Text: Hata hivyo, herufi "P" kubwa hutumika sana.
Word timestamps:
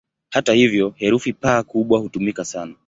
Hata 0.29 0.53
hivyo, 0.53 0.89
herufi 0.97 1.33
"P" 1.33 1.63
kubwa 1.63 1.99
hutumika 1.99 2.45
sana. 2.45 2.75